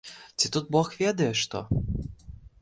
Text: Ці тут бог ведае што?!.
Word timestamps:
Ці 0.43 0.49
тут 0.55 0.71
бог 0.75 0.89
ведае 1.01 1.29
што?!. 1.43 1.63